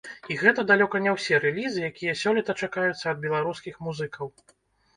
І 0.35 0.35
гэта 0.43 0.63
далёка 0.71 1.01
не 1.07 1.11
ўсе 1.17 1.41
рэлізы, 1.43 1.85
якія 1.91 2.17
сёлета 2.23 2.57
чакаюцца 2.63 3.05
ад 3.15 3.23
беларускіх 3.29 3.81
музыкаў. 3.89 4.37